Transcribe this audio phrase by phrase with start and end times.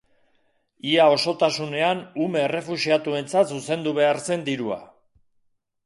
[0.93, 4.85] Ia osotasunean ume errefuxiatuentzat zuzendu behar zen dirua.